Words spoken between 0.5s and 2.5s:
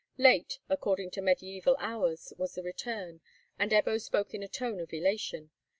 according to mediæval hours,